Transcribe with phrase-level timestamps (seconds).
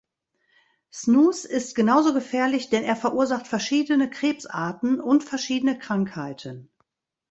[0.91, 6.71] Snus ist genauso gefährlich, denn er verursacht verschiedene Krebsarten und verschiedene Krankheiten.